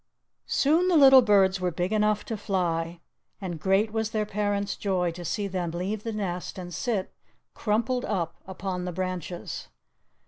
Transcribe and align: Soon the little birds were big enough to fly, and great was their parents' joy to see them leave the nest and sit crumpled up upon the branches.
Soon 0.47 0.87
the 0.87 0.97
little 0.97 1.21
birds 1.21 1.61
were 1.61 1.69
big 1.69 1.93
enough 1.93 2.25
to 2.25 2.35
fly, 2.35 3.01
and 3.39 3.59
great 3.59 3.93
was 3.93 4.09
their 4.09 4.25
parents' 4.25 4.75
joy 4.75 5.11
to 5.11 5.23
see 5.23 5.45
them 5.47 5.69
leave 5.69 6.01
the 6.01 6.11
nest 6.11 6.57
and 6.57 6.73
sit 6.73 7.13
crumpled 7.53 8.05
up 8.05 8.41
upon 8.47 8.85
the 8.85 8.91
branches. 8.91 9.67